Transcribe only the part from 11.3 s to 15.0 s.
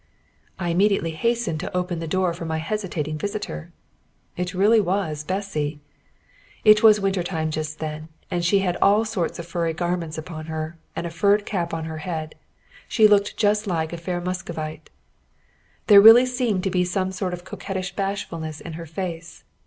cap on her head; she looked just like a fair Muscovite.